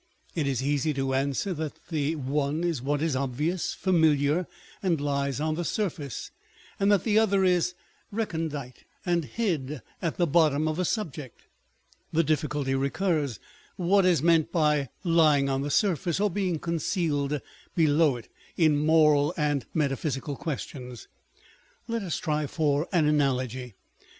[0.33, 4.47] It is easy to answer that the one is what is obvious, familiar,
[4.81, 6.31] and lies on the surface,
[6.79, 7.75] and that the other is
[8.11, 11.43] recondite and hid at the bottom of a subject.
[12.11, 13.41] The difficulty recurs â€"
[13.75, 17.39] What is meant by lying on the surface, or being concealed
[17.75, 18.27] below it,
[18.57, 21.07] in moral and metaphysical questions?
[21.87, 23.75] Let us try for an analogy.